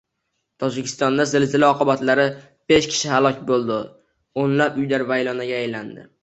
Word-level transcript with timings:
Tojikistonda 0.61 1.25
zilzila 1.31 1.67
oqibatlari:beshkishi 1.73 3.11
halok 3.17 3.45
bo‘ldi, 3.51 3.79
o‘nlab 4.45 4.81
uylar 4.85 5.07
vayronaga 5.13 5.61
aylandi 5.61 6.09